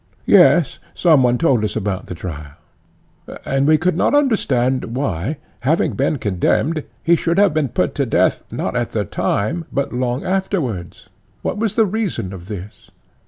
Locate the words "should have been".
7.15-7.69